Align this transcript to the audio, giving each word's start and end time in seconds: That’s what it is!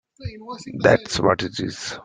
That’s 0.79 1.19
what 1.19 1.43
it 1.43 1.59
is! 1.59 1.95